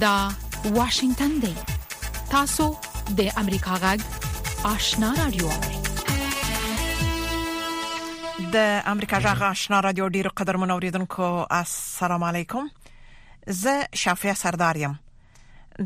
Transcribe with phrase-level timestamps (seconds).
[0.00, 0.28] دا
[0.64, 1.54] واشنگتن دی
[2.30, 2.66] تاسو
[3.16, 4.00] د امریکا غږ
[4.68, 5.50] آشنا رادیو
[8.54, 12.70] د امریکا غږ آشنا رادیو ډیرو قدر منوریدونکو السلام علیکم
[13.58, 14.96] زه شافیا سردارم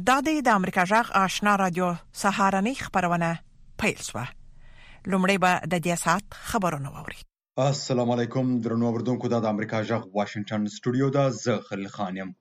[0.07, 1.91] دا د امریکا غږ آشنا رادیو
[2.23, 3.33] سهارنی خبرونه
[3.83, 4.25] پیل شوه
[5.11, 7.19] لومړی به د دې سات خبرونه ووري
[7.67, 12.35] السلام علیکم درنو اوردونکو د امریکا جغ واشنگټن سټوډیو دا زه خلیل خان یم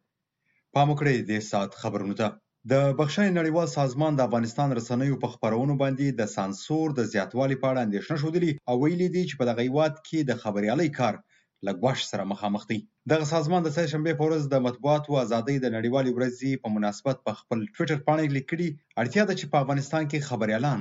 [0.77, 2.27] پام وکړئ د ساعت خبرونو ته
[2.71, 7.67] د بخښنې نړیوال سازمان د افغانستان رسنیو په خبرونو باندې د سانسور د زیاتوالي په
[7.71, 11.13] اړه اندېښنه ښودلې او ویلي دي چې په دغه هیواد کې د خبريالۍ کار
[11.67, 12.79] له ګواښ سره مخامخ دی
[13.13, 17.17] دغه سازمان د سه شنبه په ورځ د مطبوعاتو ازادۍ د نړیوالې ورځې په مناسبت
[17.27, 18.67] په خپل ټوئیټر باندې لیکلي
[19.01, 20.79] اړتیا ده چې په افغانستان کې خبريالان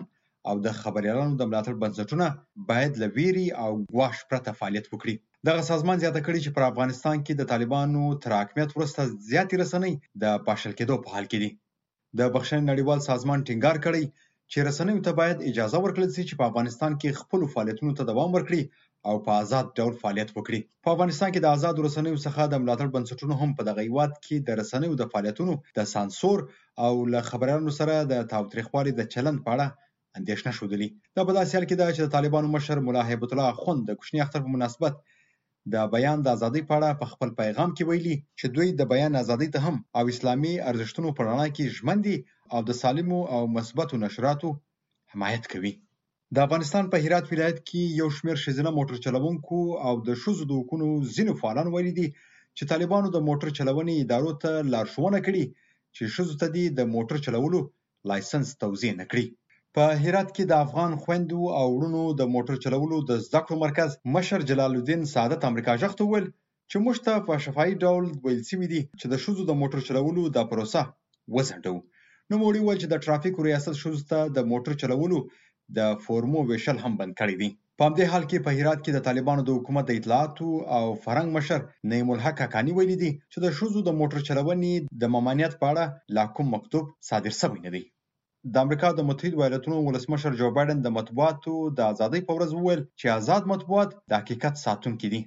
[0.50, 2.30] او د خبريالانو د ملاتړ بنسټونه
[2.72, 5.14] باید لويري او ګواښ پرته فعالیت وکړي
[5.48, 9.92] دغه سازمان زیاته کړې چې پر افغانستان کې د طالبانو تر حاکمیت وروسته زیاتې رسنۍ
[10.24, 11.50] د پاشل کېدو په حال کې دي
[12.18, 14.04] د بخښنې نړیوال سازمان ټینګار کړی
[14.52, 18.30] چې رسنیو ته باید اجازه ورکړل شي چې په افغانستان کې خپل فعالیتونو ته دوام
[18.36, 18.62] ورکړي
[19.08, 22.92] او په آزاد ډول فعالیت وکړي په افغانستان کې د آزاد رسنیو څخه د ملاتړ
[22.96, 26.44] بنسټونو هم په دغه یواد کې د رسنیو د فعالیتونو د سانسور
[26.86, 31.52] او له خبرانو سره د تاوتریخوالي د چلند په اړه اندېښنه شودلې دا په داسې
[31.56, 34.54] حال کې ده چې د طالبانو مشر ملا هیبت الله خوند د کوچني اختر په
[34.56, 35.02] مناسبت
[35.72, 39.12] د بیان د ازادۍ په اړه په خپل پیغام کې ویلي چې دوی د بیان
[39.22, 42.16] ازادۍ ته هم او اسلامي ارزښتونو په رڼا کې ژمن دي
[42.54, 44.50] او د سالمو او مثبتو نشراتو
[45.12, 45.72] حمایت کوي
[46.34, 50.52] د افغانستان په هرات ولایت کې یو شمېر ښځینه موټر چلوونکو او د ښځو د
[50.58, 52.08] حقوقو ځینو فعالان ویلي دي
[52.56, 55.44] چې طالبانو د موټر چلونې ادارو ته لارښوونه کړې
[55.94, 56.46] چې ښځو ته
[56.78, 57.60] د موټر چلولو
[58.10, 59.24] لایسنس توزیع نه کړي
[59.76, 63.90] په هرات کې د افغان خويندو او وروڼو د موټر چلولو د زده کړو مرکز
[64.16, 66.26] مشر جلال الدین سعادت امریکا ژغت وویل
[66.70, 70.24] چې موږ ته په شفاهي ډول ویل سوي دي چې د شوزو د موټر چلولو
[70.36, 70.82] د پروسه
[71.36, 71.76] وځنډو
[72.30, 75.22] نو موري ویل چې د ټرافیک ریاست شوزو ته د موټر چلولو
[75.78, 79.04] د فورمو ویشل هم بند کړی دي په همدې حال کې په هرات کې د
[79.08, 80.50] طالبانو د حکومت د اطلاعاتو
[80.80, 85.14] او فرنګ مشر نعیم الحق حقانی ویلي دي چې د شوزو د موټر چلونې د
[85.16, 87.84] ممانعت په اړه لا کوم مکتوب صادر شوی نه دی
[88.52, 92.80] د امریکا د متحد ایالاتونو ولسمشر جو بایدن د مطبوعاتو د ازادۍ په ورځ وویل
[93.00, 95.20] چې آزاد مطبوعات د حقیقت ساتونکي دي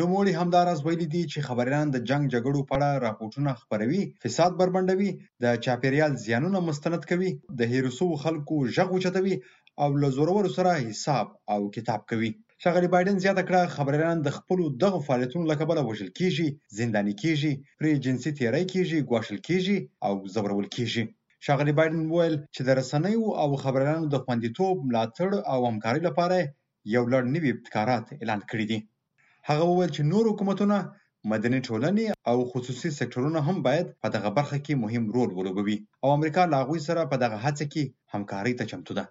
[0.00, 5.10] نوموړي همداراز ویلي دي چې خبریالان د جنگ جګړو په اړه راپورټونه خپروي فساد بربندوي
[5.44, 9.34] د چاپیریال زیانونه مستند کوي د هیروسو خلکو ژغ وچتوي
[9.82, 12.30] او له زورورو سره حساب او کتاب کوي
[12.64, 16.46] شغلی بایدن زیاته کړه خبریالان د خپل دغه فعالیتونو لکبل وژل کیږي
[16.80, 19.76] زندانی کیږي پرې جنسي تیری کیږي ګواښل کیږي
[20.08, 21.04] او زورول کیږي
[21.46, 26.34] ښاغلي بایدن وویل چې د رسنیو او خبريالانو د خوندیتوب ملاتړ او همکارۍ لپاره
[26.94, 28.78] یو لړ نوي ابتکارات اعلان کړي دي
[29.48, 30.76] هغه وویل چې نور حکومتونه
[31.32, 36.08] مدني ټولنې او خصوصي سکتورونه هم باید په دغه برخه کې مهم رول ولوبوي او
[36.18, 37.82] امریکا لا غوي سره په دغه هڅه کې
[38.14, 39.04] همکارۍ ته چمتو ده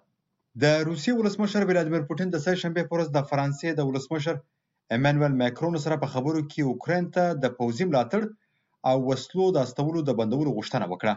[0.64, 4.36] د روسي ولسمشر ولادیمیر پوتین د سه شنبه پورز د فرانسې د ولسمشر
[4.96, 10.00] ایمانوئل ماکرون سره په خبرو کې اوکرين ته د پوځي ملاتړ او وسلو د استولو
[10.10, 11.14] د بندولو غوښتنه وکړه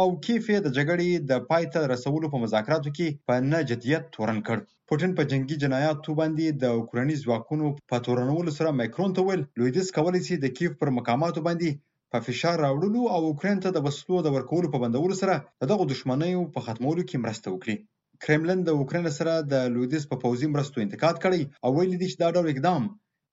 [0.00, 4.02] او کیف یې د جګړې د پای ته رسولو په مذاکراتو کې په نه جدیت
[4.14, 9.20] تورن کړ پوتین په جنگي جنایاتو باندې د اوکراني ځواکونو په تورنولو سره مایکرون ته
[9.26, 11.70] ویل لویدیس کولی شي د کیف پر مقاماتو باندې
[12.12, 15.34] په فشار راوړلو او اوکرين ته د وسلو د ورکولو په بندولو سره
[15.72, 17.76] دغه دښمنیو په ختمولو کې مرسته وکړي
[18.24, 22.18] کرملن د اوکرين سره د لویدیس په پوزي مرستو انتقاد کړی او ویلي دي چې
[22.22, 22.82] دا ډول اقدام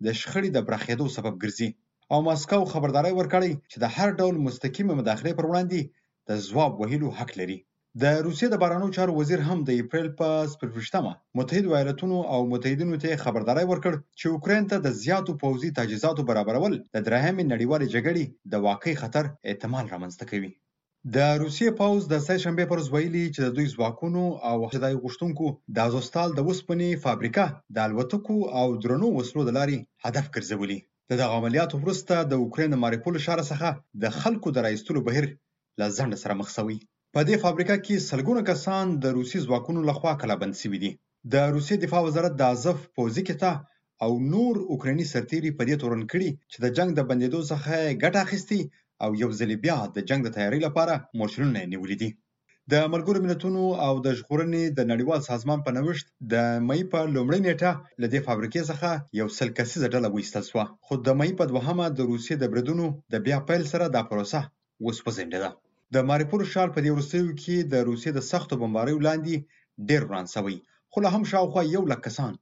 [0.06, 1.70] د شخړې د پراخېدو سبب ګرځي
[2.14, 5.80] او ماسکو خبرداري ورکړی چې د هر ډول مستقیمه مداخله پر وړاندې
[6.32, 7.58] د ځواب وهلو حق لري
[8.02, 13.00] د روسیې د بارانو چارو وزیر هم د اپریل په 28مه متحد ایالاتونو او متحدینو
[13.04, 18.24] ته خبرداري ورکړ چې اوکرين ته د زیاتو پوځي تجهیزاتو برابرول د درهمې نړیوالې جګړې
[18.52, 20.52] د واقعي خطر احتمال رامنځته کوي
[21.16, 25.52] د روسیې پوز د سې شنبه پر ځویلي چې د دوی ځواکونو او حداي غشتونکو
[25.76, 30.80] د ازوستال د وسپنې فابریکه د الوتکو او درنو وسلو د لارې هدف ګرځولي
[31.10, 35.32] د دغه عملیاتو وروسته د اوکرين ماریپول شهر څخه د خلکو درایستلو بهر
[35.82, 36.78] له ځنډ سره مخ شوی
[37.16, 40.92] په دې فابریکه کې سلګونه کسان د روسي ځواکونو لخوا کلابند شوي دي
[41.34, 43.52] د روسي دفاع وزارت د ازف پوزي کې ته
[44.04, 47.74] او نور اوکراني سرتیري په دې تورن کړي چې د جنگ د بندیدو څخه
[48.04, 48.62] ګټه اخیستي
[49.04, 52.10] او یو ځل بیا د جنگ د تیاری لپاره مرشلونه نیولې دي
[52.72, 56.36] د ملګرو ملتونو او د ژغورنې د نړیوال سازمان په نوښت د
[56.68, 58.90] مې په لومړۍ نیټه له دې فابریکې څخه
[59.20, 62.86] یو سل کسیزه ډله وایستل شوه خو د مې په دوهمه د روسیې د بریدونو
[63.14, 64.40] د بیا پیل سره دا پروسه
[64.86, 65.52] وسپځندله
[65.94, 69.34] د ماری پور ښار په دې وروستیو کې د روسیې د سختو بمباریو لاندې
[69.90, 70.58] ډېر وران شوی
[70.92, 72.34] خو لا هم شاوخوا یو لک کسان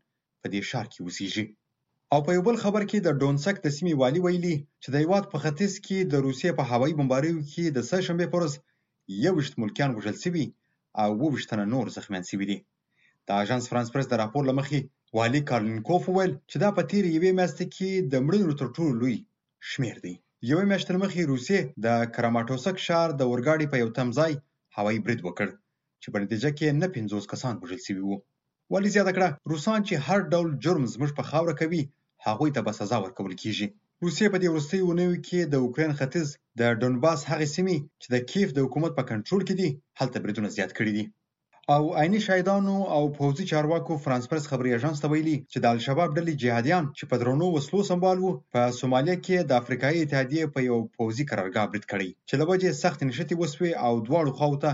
[0.42, 1.46] په دې ښار کې اوسیږي
[2.14, 5.24] او په یو بل خبر کې د ډونسک د سیمې والي ویلي چې د هیواد
[5.32, 8.54] په ختیځ کې د روسیې په هوایي بمباریو کې د سه شنبې په ورځ
[9.26, 10.46] یوویشت ملکیان وژل سوي
[11.04, 12.58] او اووه تنه نور زخمیان سوي دي
[13.28, 14.80] د آژانس فرانس پرس د راپور له مخې
[15.18, 19.18] والي کارلینکوف وویل چې دا په تیر یوې میاشتې کې د مړینو تر ټولو لوی
[19.72, 20.16] شمیر دی
[20.52, 24.34] یوې میاشتې مخکې روسیې د کراماټوسک ښار د اورګاډي په یو تم ځای
[24.78, 25.48] هوایي برید وکړ
[26.02, 28.18] چې په نتیجه کې نه 50 کسان وژل شوي وو
[28.74, 31.84] ولې زیاته کړه روسان چې هر ډول جرم زموږ په خاوره کوي
[32.26, 33.68] هغوی ته به سزا ورکول کیږي
[34.04, 36.28] روسیې په دې وروستۍ اونیو کې د اوکرين ختیځ
[36.60, 39.70] د ډونباس هغې سیمې چې د کیف د حکومت په کنټرول کې دي
[40.00, 41.04] هلته بریدونه زیات کړي دي
[41.76, 46.10] او عیني شهیدانو او پوځي چارواکو فرانس پرس خبري ایجنس ته ویلي چې د الشباب
[46.18, 50.60] ډلې جهاديان چې په درنو وسلو سمبال وو په سومالیا کې د افریقایي اتحادیې په
[50.70, 54.72] یو پوځي قرارګاه برید کړی چې د وجه سخت نشتی وسوي او دواړو خواو ته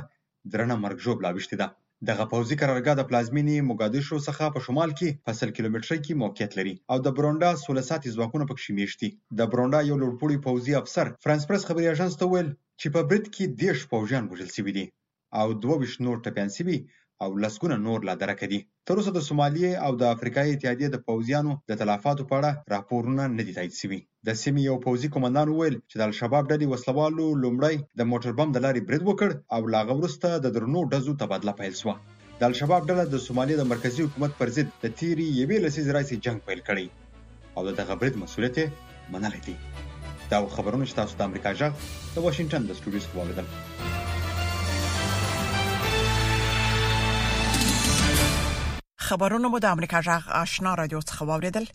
[0.55, 1.67] درنه مرګ جوړ لاوښته ده
[2.13, 6.51] دغه پوځي قرارګاه د پلازمینې موګادیشو څخه په شمال کې په 100 کیلومتره کې موقعیت
[6.59, 9.09] لري او د برونډا 16 ځواکونه پکې میشتي
[9.39, 12.49] د برونډا یو لوړپوړی پوځي افسر فرانس پرس خبري ایجنس ته ویل
[12.81, 14.85] چې په برید کې 10 پوځیان وژل شوي دي
[15.41, 16.77] او دوه ویشت نور ټپیان سوي
[17.25, 18.59] او لسګونه نور لا درکه دي
[18.89, 23.23] تر اوسه د سومالیې او د افریقای اتحادیې د پوځیانو د تلفاتو په اړه راپورونه
[23.37, 23.99] نه دي تایید شوي
[24.29, 28.49] د سیمې یو پوځي کمانډان وویل چې د الشباب ډلې وسلوالو لومړی د موټر بم
[28.57, 31.95] د لارې برید وکړ او لاغه وروسته د درنو ډزو تبادله پیل شوه
[32.43, 36.15] د الشباب ډله د سومالیې د مرکزی حکومت پر ضد د تیری یوې لسیز راځي
[36.29, 36.85] جنگ پیل کړی
[37.59, 38.57] او د دغه برید مسولیت
[39.13, 39.55] منلی دی
[40.31, 41.73] دا خبرونه چې تاسو د امریکا جغ
[42.13, 43.47] د واشنگټن د سټوډیوز کې واوریدل
[49.07, 51.65] خبرونه مو د امریکا جغ آشنا رادیو څخه واوریدل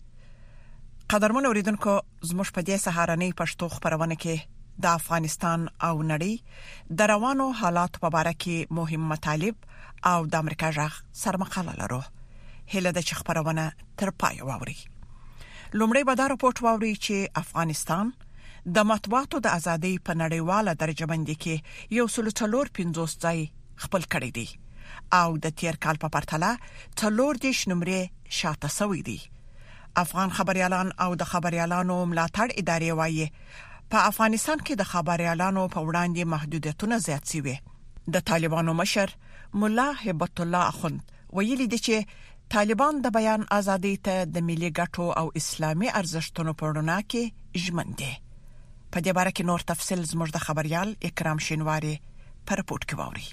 [1.11, 1.93] قدرمن اوریدونکو
[2.29, 4.37] زموږ په دې سهارنۍ پښتو خبرونه کې
[4.85, 6.33] د افغانستان او نړۍ
[7.01, 9.55] د روانو حالات په اړه کې مهم مطالب
[10.11, 10.93] او د امریکا جغ
[11.23, 12.01] سرمقاله لرو
[12.73, 13.65] هله د خبرونه
[14.01, 14.75] تر پای واوري
[15.77, 18.05] لومړی به دا راپورټ واوري چې افغانستان
[18.79, 23.39] د مطبوعاتو د ازادۍ په نړیواله درجه باندې کې یو سلو څلور 50 ځای
[23.85, 24.47] خپل کړی دی
[25.13, 26.51] او د تیر کال په پرتله
[27.01, 28.01] څلور دیش نمرې
[28.39, 29.17] شاته سوی دي
[30.03, 33.27] افغان خبريالان او د خبريالانو ملاتړ ادارې وایي
[33.93, 37.55] په افغانستان کې د خبريالانو په وړاندې محدودیتونه زیات شوي
[38.17, 39.15] د طالبانو مشر
[39.63, 41.01] مولا هبت الله اخوند
[41.39, 46.71] ویلي دی چې طالبان د بیان ازادي ته د ملي ګټو او اسلامي ارزښتونو په
[46.71, 48.13] وړاندې کې ژمن دي
[48.91, 51.93] په دې باره کې نور تفصيل زموږ د خبريال اکرام شینواري
[52.51, 53.27] پر پورت کوي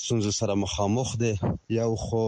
[0.00, 1.32] ستونزو سره مخامخ دي
[1.78, 2.22] یو خو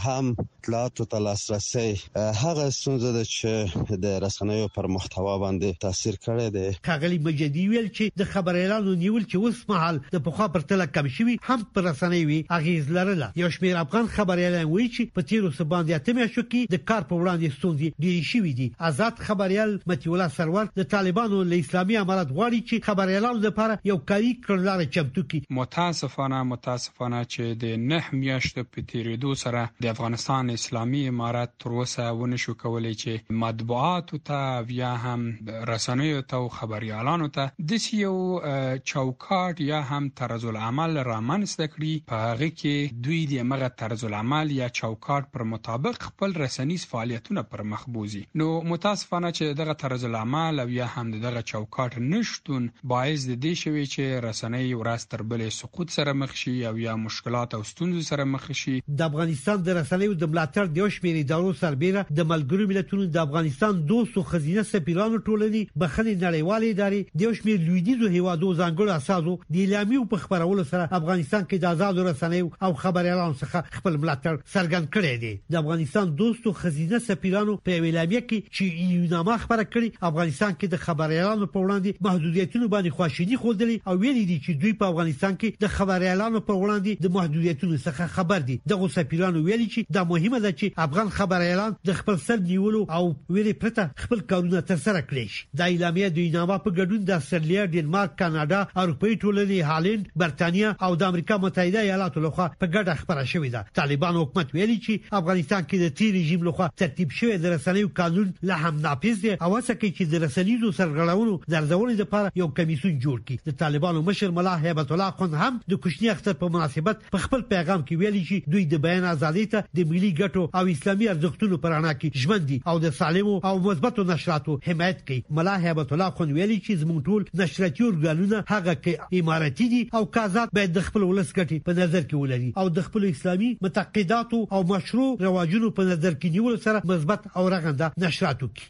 [0.06, 6.56] هم اطلاعات ته لاسرسي هغه ستونزه ده چې د رسنیو پر محتوا باندې تاثیر کړی
[6.58, 10.68] دی کاغلی مجدي ویل چې د خبر اعلان نیول چې اوس مهال د پخوا پر
[10.74, 15.16] تل کم شوی هم پر رسنیوي اغیز لرله یو شمیر افغان خبر اعلان وی چې
[15.20, 19.22] په تیرو سباندې اتمه شو کې د کار په وړاندې ستونزې ډیری شوې دي آزاد
[19.28, 24.32] خبريال متي الله سرور د طالبانو له اسلامي امارات غواړي چې خبريالانو لپاره یو کاري
[24.48, 31.02] کړلار چمتو کړي متاسفانه متاسفانه چې د نه میاشتې په تیریدو سره د افغانستان اسلامي
[31.14, 35.26] امارات تر اوسه ونشو کولای چې مطبوعات ته یا هم
[35.72, 38.14] رسنیو ته او خبريالانو ته د یو
[38.46, 44.56] چوکاټ یا هم طرز العمل رامنځته کړي په هغه کې دوی د مغه طرز العمل
[44.60, 50.04] یا چوکاټ پر مطابق خپل رسنیز فعالیتونه پر مخ بوزي نو متاسفانه چې دغه طرز
[50.06, 55.46] العمل او یا هم دغه چوکاټ نشتون باعث د دې شوی چې رسنۍ ورستر بلې
[55.62, 59.78] سقوط سره مخ شي او یا مشکلات او ستونزې سره مخ شي د افغانستان د
[59.80, 64.66] رسنیو د ملاتړ د یو شمېر ادارو سربېره د ملګرو ملتونو د افغانستان 200 خزینه
[64.72, 70.26] سفیرانو ټولنې بخلې نړیوالې ادارې د یو شمېر لویدیزو هیوادو ځانګړو اساسو د اعلامیو په
[70.26, 75.34] خبرولو سره افغانستان کې د آزاد رسنیو او خبريالانو څخه خپل ملاتړ څرګند کړی دی
[75.58, 78.64] د افغانستان دوستو خزینه سفیرانو په په ویلابې کې چې
[78.94, 83.94] یو نامه خبره کړي افغانستان کې د خبريالانو په وړاندې محدودیتونه باندې خواشینی خوذلې او
[84.04, 88.46] ویلي دي چې دوی په افغانستان کې د خبريالانو په وړاندې د محدودیتونو څخه خبر
[88.50, 92.82] دي دغه سفیرانو ویلي چې دا مهمه ده چې افغان خبريالان د خپل سر نیولو
[93.00, 93.02] او
[93.38, 97.66] ویلي پرته خپل کارونه ترسره کړي شي دا اعلامیه د نامه په ګډون د استرالیا،
[97.76, 103.26] ډنمارک، کاناډا، اروپای ټولنې، هالند، برتانیا او د امریکا متحده ایالاتو لخوا په ګډه خبره
[103.34, 107.65] شوې ده طالبان حکومت ویلي چې افغانستان کې د تیر رژیم لخوا ترتیب شوی درس
[107.68, 112.32] رسنیو قانون لا هم نافذ دی او څه کې چې د رسنیو سرغړاونو درځونې لپاره
[112.42, 116.34] یو کمیسون جوړ کړي د طالبانو مشر ملا هیبت الله خان هم د کوچنی اختر
[116.44, 120.12] په مناسبت په خپل پیغام کې ویلي چې دوی د بیان ازادي ته د ملي
[120.12, 124.58] ګټو او اسلامي ارزښتونو پر اړه کې ژوند دي او د سالمو او مثبتو نشراتو
[124.68, 129.70] حمایت کوي ملا هیبت الله خان ویلي چې زموږ ټول نشراتي ورګانونه هغه کې اماراتي
[129.76, 133.10] دي او کازات باید د خپل ولس ګټي په نظر کې ولري او د خپل
[133.12, 138.66] اسلامي متقداتو او مشروع رواجونو په نظر کې نیول سره مثبت او رغنده نشراتو کې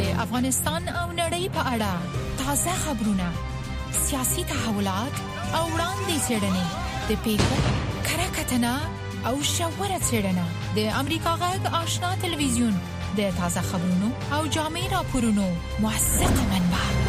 [0.00, 1.92] د افغانستان او نړۍ په اړه
[2.40, 3.28] تازه خبرونه
[4.04, 5.14] سیاسي تحولات
[5.58, 6.68] او وړاندې څرګندې
[7.08, 7.56] د پیښو
[8.08, 8.74] کره کتنه
[9.28, 10.46] او شاوره څرګنده
[10.78, 12.74] د امریکا غږ آشنا ټلویزیون
[13.20, 15.46] د تازه خبرونو او جامع راپورونو
[15.82, 17.01] موثق منبع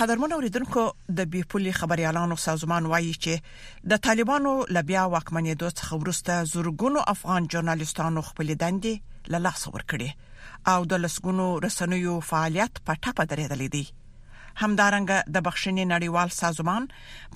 [0.00, 0.82] قدرمن اوریدونکو
[1.18, 7.48] د بي پولي خبريالانو سازمان وایي چې د طالبانو لبیا واکمنې دوست خبرسته زورګونو افغان
[7.54, 13.84] جرنالستانو خپل دندې له لاس ورکړي او د لسګونو رسنیو فعالیت په ټاپه درېدلې دي
[13.88, 16.86] همدارنګه د بخښنې نړیوال سازمان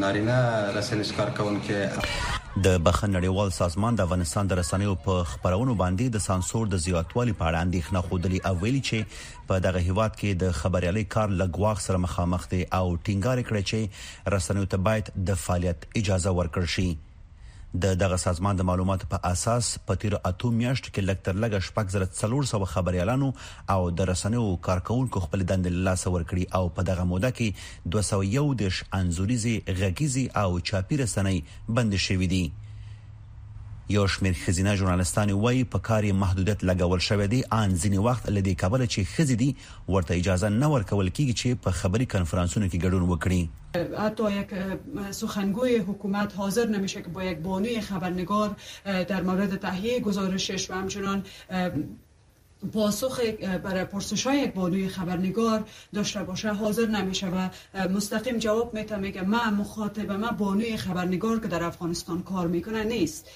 [0.00, 0.38] نارینه
[0.76, 1.78] رسنۍ کارکونکو
[2.64, 7.34] د بخن نړیوال سازمان د افغانستان د رسنیو په خبرونو باندې د سانسور د زیاتوالي
[7.40, 11.82] په اړه اندېښنه خوده او ویلي چې په دغه هیواد کې د خبريالي کار لګواغ
[11.88, 16.86] سره مخامخ دي او ټینګار کړی چې رسنیو ته باید د فعالیت اجازه ورکړ شي
[17.84, 21.90] د دغه سازمان د معلوماتو په اساس په تیر اته میاشت کې لکټر لګ شپږ
[21.94, 23.28] زره څلور سو خبريالانو
[23.74, 28.80] او د رسنیو کارکونکو خپل دند لاس ورکړي او په دغه موده کې 201 دیش
[29.00, 31.36] انزوريزي غږیزي او چاپی رسنۍ
[31.78, 32.44] بند شوې دي
[33.88, 38.54] یو شمیر خزینه ژورنالستان وای په کاري محدودیت لګول شوې دي ان ځینی وخت لدی
[38.54, 39.48] کابل چې دي
[39.94, 43.42] ورته اجازه نه ورکول کیږي چې په خبري کانفرنسونو کې ګډون وکړي
[44.04, 44.50] حتی یک
[45.20, 48.50] سخنگوی حکومت حاضر نمیشه که با یک بانوی خبرنگار
[49.14, 51.22] در مورد تهیه گزارشش و همچنان
[52.74, 53.20] پاسخ
[53.62, 55.64] برای پرسش یک بانوی خبرنگار
[55.94, 57.48] داشته باشه حاضر نمیشه و
[57.98, 63.28] مستقیم جواب میتونه میگه من مخاطب من بانوی خبرنگار که در افغانستان کار میکنه نیست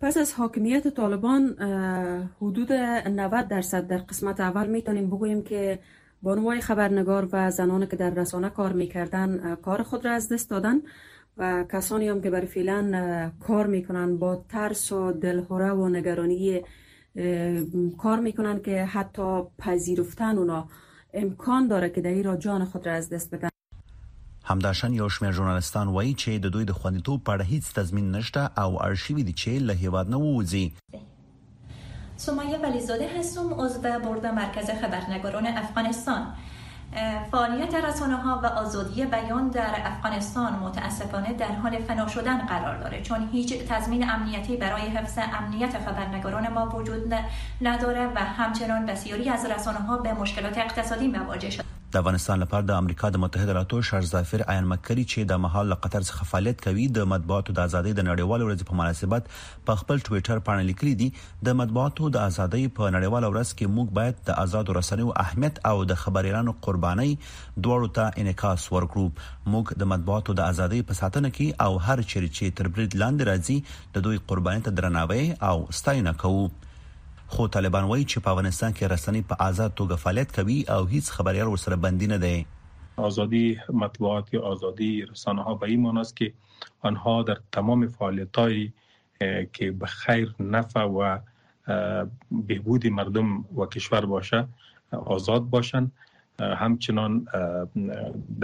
[0.00, 1.56] پس از حاکمیت طالبان
[2.42, 5.78] حدود 90 درصد در قسمت اول میتونیم بگوییم که
[6.22, 10.76] بانوهای خبرنگار و زنان که در رسانه کار میکردن کار خود را از دست دادن
[11.36, 16.60] و کسانی هم که برای فعلا کار میکنن با ترس و دلهوره و نگرانی
[17.98, 20.68] کار میکنن که حتی پذیرفتن اونا
[21.14, 23.48] امکان داره که در را جان خود را از دست بدن
[24.48, 28.50] همداشان یو شمیر ژورنالستان وایي چې د دوی د خوندیتوب په اړه هیڅ تضمین نشته
[28.64, 30.66] او ارشیوی دي چې له هیواد نه ووځي
[32.24, 36.26] سومایه ولیزاده هستم عضو برد مرکز خبرنگاران افغانستان
[37.30, 43.02] فعالیت رسانه ها و آزادی بیان در افغانستان متاسفانه در حال فنا شدن قرار داره
[43.02, 47.14] چون هیچ تضمین امنیتی برای حفظ امنیت خبرنگاران ما وجود
[47.62, 52.62] نداره و همچنان بسیاری از رسانه ها به مشکلات اقتصادی مواجه شده د افغانستان لپاره
[52.68, 56.86] د امریکا د متحده ایالاتو شرزافر عین مکری چې د محل قطر څخه فعالیت کوي
[56.96, 59.28] د مطبوعاتو د ازادۍ د نړیوال ورځ په مناسبت
[59.68, 61.08] په خپل ټوئیټر باندې لیکلي دي
[61.50, 65.76] د مطبوعاتو د ازادۍ په نړیوال ورځ کې موږ باید د آزادو رسنیو اهمیت او
[65.92, 71.66] د خبريالانو قرباني دواړو ته انعکاس ورکړو موږ د مطبوعاتو د ازادۍ په ساتنه کې
[71.66, 73.58] او هر چیرې چې تربرید لاندې راځي
[73.98, 76.46] د دوی قرباني ته درناوی او ستاینه کوو
[77.34, 81.06] خو طالبان وایي چې په افغانستان کې رسنۍ په آزاد توګه فعالیت کوي او هیڅ
[81.18, 82.44] خبريال ورسره بندي نه دی
[83.06, 83.40] آزادی
[83.82, 88.64] مطبوعات یا آزادی رسانه ها به این معنی است که آنها در تمام فعالیت هایی
[89.52, 91.10] که به خیر نفع و
[92.30, 94.44] بهبود مردم و کشور باشه
[95.16, 95.92] آزاد باشند
[96.60, 97.18] همچنان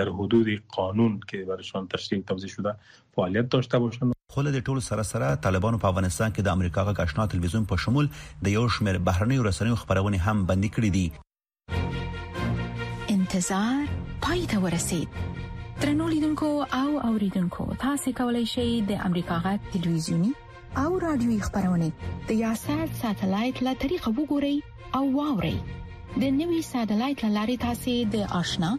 [0.02, 2.74] در حدود قانون که برایشان تشریح توضیح شده
[3.14, 6.92] فعالیت داشته باشند خو له ټولو سره سره طالبانو په افغانستان کې د امریکا غا
[7.04, 8.06] آشنا تلویزیون په شمول
[8.46, 11.06] د یو شمېر بهرنیو رسنیو خبرونه هم بندي کړې دي
[13.14, 13.82] انتظار
[14.26, 15.08] پای ته ورسید
[15.82, 16.48] ترنو لیدونکو
[16.80, 20.32] او اوریدونکو تاسو کولی شئ د امریکا غا تلویزیونی
[20.82, 21.88] او رادیوي خبرونه
[22.30, 24.56] د یاشر ساتلایت له طریقو وګورئ
[25.00, 28.70] او واورئ د نوي سټلایټ لارې تاسو د آشنا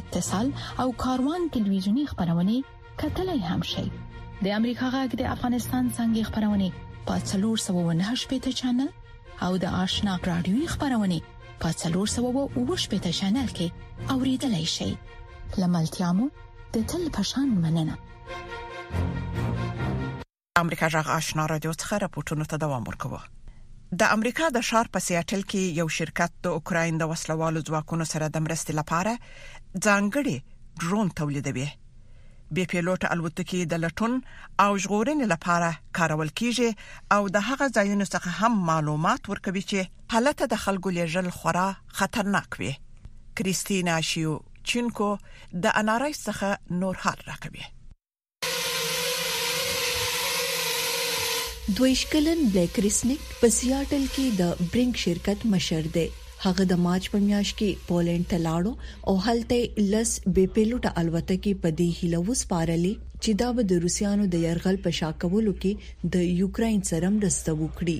[0.00, 0.48] اتصال
[0.86, 2.58] او کاروان ټلویزیونی خبرونه
[3.04, 3.88] کتلای هم شئ
[4.44, 8.88] د امریکا غږ د افغانستان څنګه خبرونه په 398 پټ چنل
[9.44, 11.20] او د آشنا رادیوي خبرونه
[11.62, 14.90] په 398 پټ چنل کې اوریدلای شئ
[15.62, 16.26] لملتيامو
[16.74, 17.96] د تل پشان مننه
[20.64, 23.24] امریکا جغ آشنا رادیو څخه راپورټونه ته دوام ورکوه
[24.04, 28.30] د امریکا د شار په سیاتل کې یو شرکت د اوکرين د وسلوالو ځواکونو سره
[28.38, 31.68] د مرستې لپاره ځانګړي درون تولیدوي
[32.54, 34.12] بې پیلوټ الوتکې د لټون
[34.64, 40.44] او ژغورنې لپاره کارول کیږي او د هغه ځایونو څخه هم معلومات ورکوي چې حالت
[40.52, 41.64] د خلکو لېژل خورا
[42.00, 42.72] خطرناک وي
[43.40, 44.34] کریستینا شیو
[44.72, 45.08] چینکو
[45.64, 47.64] د انارای څخه نور هر راکوي
[51.76, 56.06] دویشکلن بلیک ریسنیک په سیاتل کې د برینګ شرکت مشر دی
[56.44, 58.72] هغه د مارچ په میاشت کې پولند ته لاړو
[59.10, 64.26] او هلته لس بې پیلوټه الوتکې په دې هیله وسپارلې چې دا به د روسیانو
[64.34, 67.96] د يرغل په شاکولو کې د یوکرين سره مرسته وکړي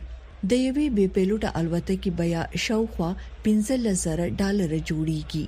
[0.50, 3.10] د یوې بې پیلوټه الوتکې بیا شاوخوا
[3.46, 5.46] 15000 ډالر جوړیږي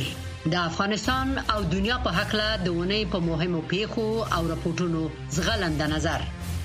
[0.55, 5.01] د افغانستان او دنیا په حق له دونه په مهمو پیښو او راپورټونو
[5.37, 6.21] زغلند نظر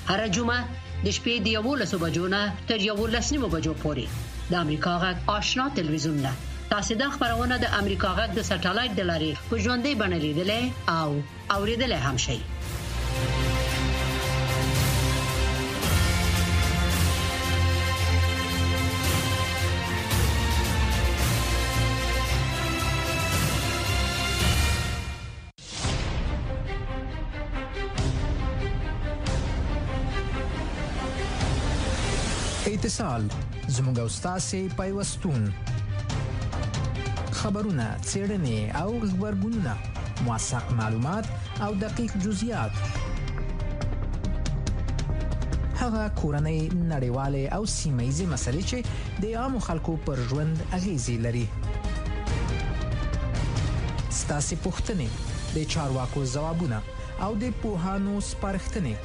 [0.09, 0.63] هر جمعه
[1.05, 4.05] د شپې د 11 بجو نه تر 11 بجو پورې
[4.51, 6.33] د امریکا غږ آشنا تلویزیون نه
[6.73, 10.63] تاسو د خبرونه د امریکا غږ د ساتلایت د لارې په ژوندۍ بڼه لیدلې
[10.99, 11.09] او
[11.55, 12.39] اوریدلې هم شئ
[32.73, 33.23] اتصال
[33.75, 35.41] زموږ او تاسو پیوستون
[37.31, 39.73] خبرونه چیرنې او خبرګونونه
[40.27, 41.25] موثق معلومات
[41.65, 42.71] او دقیق جزئیات
[45.79, 46.59] هغه کورنۍ
[46.91, 48.79] نړیواله او سیمایي مسلې چې
[49.27, 51.45] د عامو خلکو پر ژوند اغیزې لري
[54.19, 55.09] ستاسو پوښتنې
[55.61, 56.81] د چارواکو ځوابونه
[57.27, 58.95] او د پوهانو سپارښتنې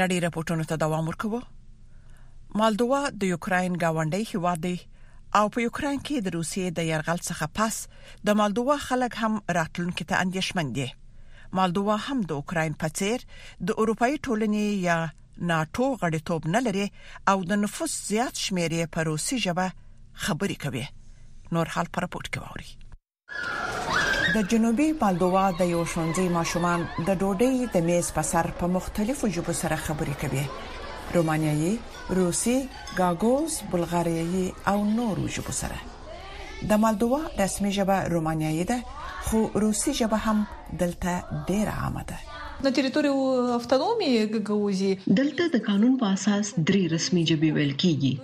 [0.00, 1.40] نړۍ راپورټونو ته دوام ورکوه
[2.60, 4.76] مالدوا د یوکرين گاونډي هیواد دی
[5.40, 7.76] او په یوکرين کې د روسیې د يرغل څخه پس
[8.28, 10.86] د مالدوا خلک هم راتلونکي ته اندیشمن دي
[11.58, 13.18] مالدوا هم د اوکرين په څیر
[13.70, 14.96] د اروپאי ټولنې یا
[15.52, 16.86] ناتو غړیتوب نه لري
[17.34, 19.68] او د نفوس زیات شمیرې په روسي ژبه
[20.24, 20.86] خبري کوي
[21.54, 22.66] نور حال پر پټ کوي
[24.34, 29.24] د جنوبي بالدوا د یو شونځي ماشومان د ډوډۍ د میز په سر په مختلفو
[29.36, 30.44] ژبو سره خبرې کوي
[31.16, 31.70] رومانیایي
[32.18, 32.56] روسي
[32.98, 35.78] گاګوز بلغاریایي او نورو ژبو سره
[36.72, 38.78] د مالدوا رسمي ژبه رومانیایي ده
[39.28, 40.38] خو روسي ژبه هم
[40.82, 41.12] دلته
[41.48, 42.16] ډیره عامه ده
[42.66, 43.16] د ټریټوریو
[43.58, 48.14] اټونومي ګاګوزي دلته د قانون په اساس درې رسمي ژبې ویل کیږي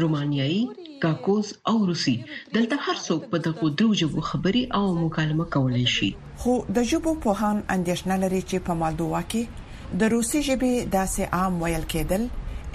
[0.00, 0.64] رومانیایي
[1.02, 2.14] کاکوز او روسي
[2.54, 6.10] دلته هر څوک په دغه درو ژبو خبري او مکالمه کولای شي
[6.44, 9.42] خو د ژبو په هان اندیشنه لري چې په مالدووا کې
[10.04, 12.22] د روسي ژبې داسې عام ویل کېدل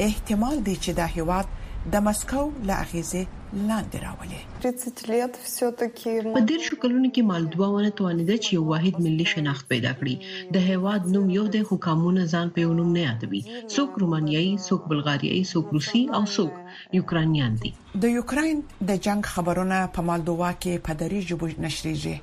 [0.09, 1.47] احتمال دی چې دا هیواد
[1.95, 8.35] د مسکو له اغیزه لاندې راولي 30 все-таки په دې شکلونو کې مالدوا ونه توانیده
[8.43, 10.15] چې یو واحد ملي شناخت پیدا کړي
[10.55, 13.41] د هیواد نوم یو د حکومتونو ځان په نوم نه یادوي
[13.73, 16.51] څوک رومانیایي څوک بلغاریایي څوک روسي او څوک
[16.99, 17.71] یوکرانیان دي
[18.07, 18.57] د یوکرين
[18.91, 22.15] د جنگ خبرونه په مالدوا کې په دری ژبه نشریږي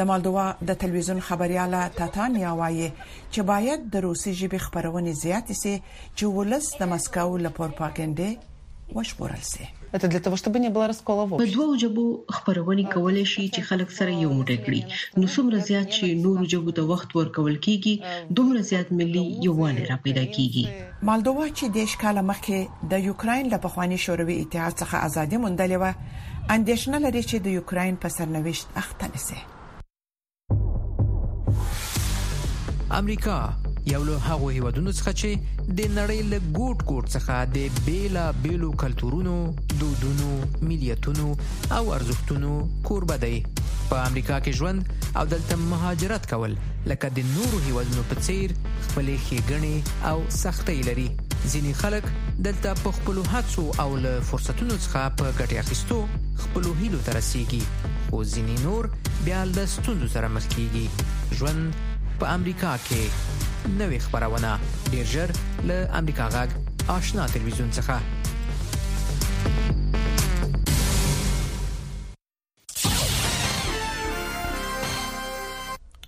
[0.00, 2.88] د مالدوا د ټلویزیون خبرياله تاتانیا وایي
[3.32, 5.74] چې باید د روسي ژبه خبرونه زیات شي
[6.16, 8.28] چې ولس د مسکو لپاره پاکنده
[8.96, 13.24] وشپورل شي Это для того, чтобы не было раскола в په دوو ژبو خبرونه کولای
[13.24, 14.82] شي چې خلک سره یو موټی کړي
[15.20, 18.00] نو څومره زیات چې نورو ژبو ته وخت ورکول کیږي
[18.38, 20.66] دومره زیات ملي یووالی را پیدا کیږي
[21.08, 25.94] مالدووا چې دیش کاله مخکې د یوکرين له پخوانی شوروي اتحاد څخه ازادي موندلې و
[26.54, 29.42] اندیشنه لري چې د یوکرين په سرنوشت اخته نشي
[33.00, 33.38] امریکا
[33.90, 35.30] یو له هغه هیوادونو څخه چې
[35.78, 39.32] د نړۍ له ګوټ ګوټ څخه د بیلا بیلو کلتورونو
[39.80, 40.28] دودونو
[40.68, 41.24] ملیتونو
[41.78, 42.52] او ارزښتونو
[42.90, 43.42] کوربه دی
[43.90, 46.54] په امریکا کې ژوند او دلته مهاجرت کول
[46.92, 52.08] لکه د نورو هیوادونو په څیر خپلې ښېګڼې او سختۍ لري ځینې خلک
[52.48, 56.00] دلته په خپل هڅو او له فرصتونو څخه په ګټه اخیستو
[56.48, 57.62] خپل هیلو ته رسیږي
[58.12, 58.92] او ځینې نور
[59.28, 61.88] بیا له ستونزو سره مخ کیږي ژوند
[62.20, 64.58] په امریکا کې نوې خبرونه
[64.92, 65.30] ډیر ژر
[65.68, 66.50] له امریکا غږ
[66.96, 68.00] آشنا ټلویزیون څخه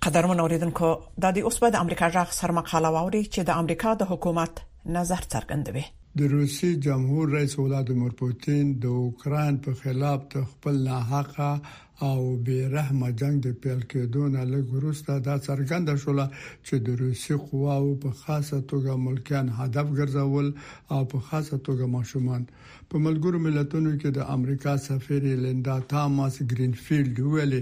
[0.07, 0.87] قدرمن اوریدونکو
[1.23, 4.59] د دې اوس په د امریکا ځخ سر مقاله ووري چې د امریکا د حکومت
[4.97, 5.85] نظر څرګندوي
[6.19, 11.49] د روسي جمهور رئیس ولادیمیر پوتین د اوکران په خلاف خپل ناحقه
[11.99, 16.19] او به رحمه جنگ د پیل کېدو نه لږ وروسته دا څرګنده شول
[16.65, 20.47] چې د روسي قواو په خاصه توګه ملکیان هدف ګرځول
[20.93, 22.41] او په خاصه توګه ماشومان
[22.89, 27.61] په ملګرو ملتونو کې د امریکا سفیر لندا تاماس گرینفیلد ویلي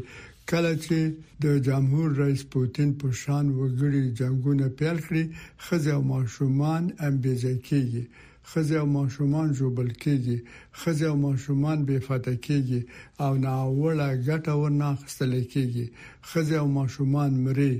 [0.51, 0.97] کله چې
[1.43, 5.23] د جمهور رئیس پوتین په شان وګړي جنگونه پیل کړي
[5.65, 8.03] خځه او ماشومان امبيځکیږي
[8.45, 10.37] خزه او ماشومان جوبل کیږي
[10.81, 12.81] خزه او ماشومان بې فاته کیږي
[13.23, 15.85] او ناوړه ګټه ورناخستل کیږي
[16.29, 17.75] خزه او ماشومان مري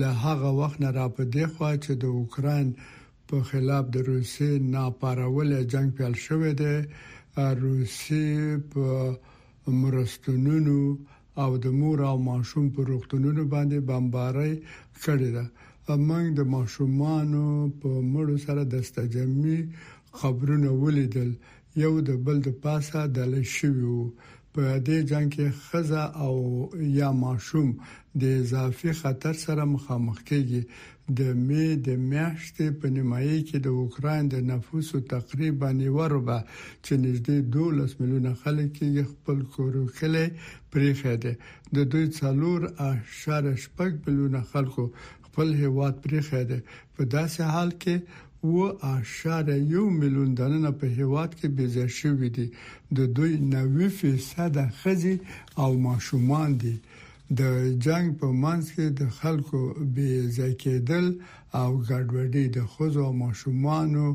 [0.00, 2.68] له هغه وخت نه را په دی خو چې د اوکرين
[3.28, 6.74] په خلاف د روسي ناپارول جنگ پیل شوې ده
[7.64, 8.26] روسي
[8.72, 8.86] په
[9.80, 10.78] مرستونونو
[11.42, 14.54] او د مور او ماشوم په روغتونونو باندې بمباری
[15.04, 15.44] کړې ده
[16.08, 17.28] موږ د ماشومان
[17.80, 19.60] په مړو سره دستجمی
[20.20, 21.30] خبرونه ولیدل
[21.82, 23.96] یو د بل د پاسه د لشیو
[24.54, 26.34] په دې جنگ کې خزه او
[26.98, 27.66] یا ماشوم
[28.20, 30.60] د اضافي خطر سره مخامخ کیږي
[31.18, 36.38] د می د میاشتې په نیمایي کې د اوکران د نفوسو تقریبا وربه
[36.84, 40.26] چې نږدې 12 میلیونه خلک یې خپل کورو خلې
[40.70, 41.32] پرې خېده
[41.76, 44.84] د دوی څلور اشاره شپږ میلیونه خلکو
[45.26, 46.58] خپل هیواد پرې خېده
[46.96, 47.94] په داسې حال کې
[48.54, 49.46] و.1
[50.00, 52.46] میلیون دننه په هیواد کې بيځای شوې دي
[52.96, 55.14] د دوی 90% خزي
[55.62, 56.74] او ماشومان دي
[57.38, 57.42] د
[57.84, 59.60] جنگ په منځ کې د خلکو
[59.96, 61.06] بيځای کېدل
[61.60, 64.06] او ګډوډي د خوځو او ماشومانو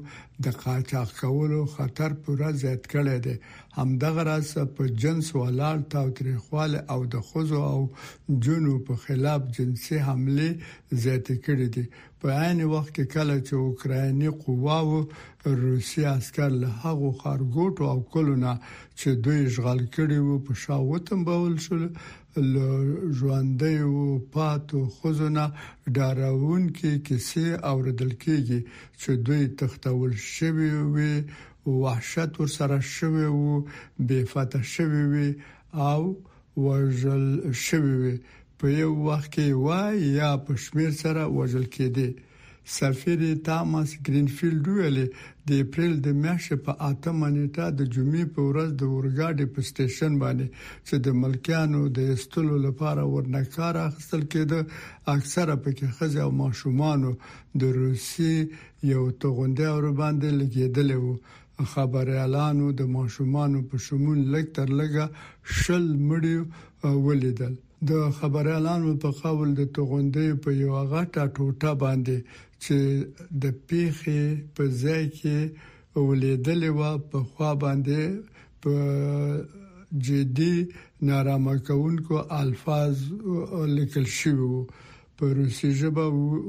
[0.45, 3.35] د قاچاق کولو خطر پوره زیات کړی دی
[3.77, 7.91] همدغه راز په جنس ولال تاوتریخوال او د خوځو او
[8.45, 10.57] جنو په خلاف جنسي حمله
[11.03, 11.85] زیات کړی دی
[12.21, 18.57] په عین وخت کې کله چې اوکرایني قواو روسي عسكر له هغه خارګوټو او کلونه
[18.95, 21.85] چې دوی اشغال کړي وو په شاوتم بول شول
[22.37, 22.53] ل
[23.19, 25.47] ژوندې او پاتو خزونه
[25.95, 28.59] ډاراون کې کیسې اوریدل کیږي
[29.01, 31.13] چې دوی تختول شوی وي
[31.81, 33.55] وحشت ورسره شوی وو
[34.07, 35.29] بے فتح شوی وي
[35.89, 36.01] او
[36.65, 37.25] وژل
[37.65, 38.15] شوی وي
[38.59, 42.09] په یو وخت کې وای یا په شمیر سره وژل کېدی
[42.79, 44.97] سفیر تاماس گرینفیلډ ویل
[45.47, 50.11] د اپریل د میاشتې په اتمه نیټه د جمعې په ورځ د اورګاډي په سټیشن
[50.23, 50.47] باندې
[50.87, 54.59] چې د ملکیانو د استلو لپاره ورنکار اخستل کېده
[55.15, 56.99] اکثره پکې خځه او ماشومان
[57.61, 58.35] د روسي
[58.93, 61.13] یو توغنده اور باندې لګیدل وو
[61.73, 65.05] خبر اعلانو د ماشومان په شمول لګ تر لګه
[65.59, 66.35] شل مړي
[67.05, 67.53] ولیدل
[67.89, 72.17] د خبره اعلان په قول د توغندې په یو غټه ټوټه باندې
[72.63, 72.77] چې
[73.43, 74.23] د پیخي
[74.55, 75.37] په ځای کې
[76.07, 78.01] ولیدل و په خوا باندې
[78.61, 78.75] په
[80.07, 80.55] جدي
[81.09, 82.95] نارامه کونکو الفاظ
[83.77, 84.65] لیکل شوی
[85.17, 86.05] په روسي ژبه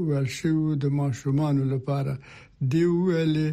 [0.09, 2.13] ورشي د ماشومان لپاره
[2.71, 3.51] دی ویلي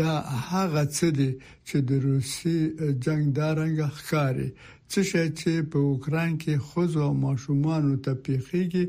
[0.00, 0.14] دا
[0.50, 1.30] هغه څه دي
[1.68, 2.58] چې د روسي
[3.04, 4.48] جنگ دارنګ ښکاری
[4.90, 8.84] څه شي چې په اوکران کې خوځو او ماشومان ته پیخيږي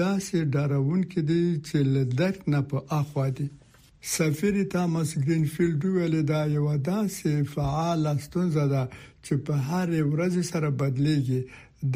[0.00, 3.48] دا سه ډارون کې دي چې لدک نه په اخوا دي
[4.16, 8.82] سفیر تامس گرینفیلډ ویل دا یو داسې فعال ستونزه ده
[9.24, 11.40] چې په هر ورځ سره بدلیږي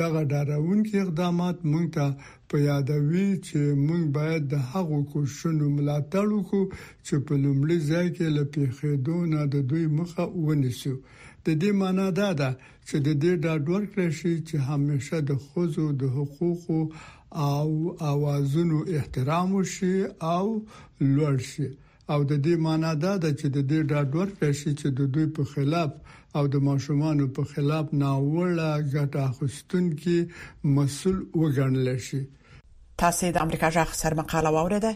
[0.01, 2.07] دغه ډارونکي اقدامات مونږ ته
[2.49, 6.63] په یادوي چې مونږ باید د هغو کوشنو ملاتړ وکړو
[7.07, 10.93] چې په لومړي ځای کې له پیښېدو نه د دوی مخه ونیسو
[11.47, 12.51] د دې معنی دا ده
[12.89, 16.81] چې د دې ډاډور کړی شي چې همیشه د خوځو د حقوقو
[17.59, 17.69] او
[18.13, 19.97] اوازونو احترام وشي
[20.35, 20.47] او
[21.15, 21.69] لوړ شي
[22.13, 25.43] او د دې معنی دا ده چې د دې ډاډور راشي چې د دوی په
[25.53, 25.91] خلاف
[26.41, 30.19] او د ماشومان په خلاف ناوړه ګټه اخستونکي
[30.79, 32.21] مسول وګڼل شي
[33.05, 34.93] تاسو د امریکا ځخ سر مقاله واوریده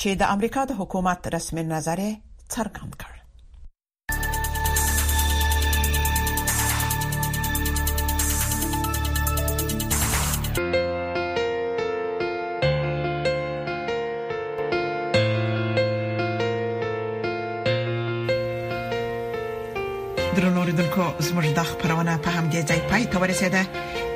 [0.00, 1.98] چې د امریکا د حکومت رسمي نظر
[2.54, 3.13] څرګند کړ
[21.26, 23.62] زموږ د خبرونه په همدې ځای پای ته ورسیده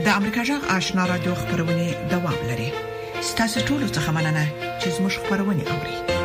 [0.04, 2.68] د امریکا جغ آشنا را دوه خبرونه دوام لري
[3.30, 4.44] ستاسو ټول څه مننه
[4.80, 6.17] چې زموږ خبرونه اوري